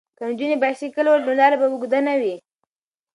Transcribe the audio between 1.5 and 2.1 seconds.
به اوږده